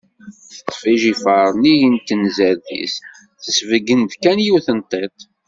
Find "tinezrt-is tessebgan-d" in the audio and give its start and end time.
2.05-4.11